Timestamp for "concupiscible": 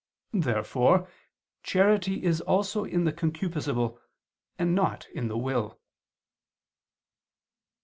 3.13-3.99